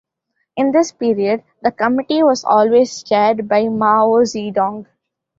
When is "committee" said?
1.71-2.23